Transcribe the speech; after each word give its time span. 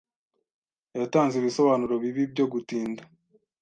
Yatanze 0.99 1.35
ibisobanuro 1.37 1.93
bibi 2.03 2.23
byo 2.33 2.45
gutinda. 2.51 3.01